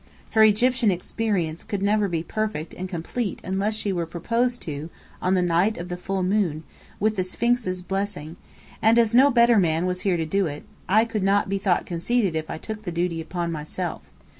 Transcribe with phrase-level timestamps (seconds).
[0.31, 4.89] Her Egyptian experience could never be perfect and complete unless she were proposed to
[5.21, 6.63] on the night of the full moon,
[6.99, 8.35] with the Sphinx's blessing;
[8.81, 11.85] and as no better man was here to do it, I could not be thought
[11.85, 14.01] conceited if I took the duty upon myself.